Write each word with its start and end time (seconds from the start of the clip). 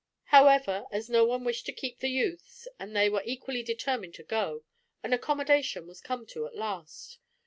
However, 0.33 0.85
as 0.91 1.11
no 1.11 1.25
one 1.25 1.43
wished 1.43 1.67
to 1.67 1.71
keep 1.71 1.99
the 1.99 2.09
youths, 2.09 2.67
and 2.79 2.95
they 2.95 3.07
were 3.07 3.21
equally 3.23 3.61
determined 3.61 4.15
to 4.15 4.23
go, 4.23 4.63
an 5.03 5.13
accommodation 5.13 5.85
was 5.85 6.01
come 6.01 6.25
to 6.25 6.47
at 6.47 6.55
last. 6.55 7.19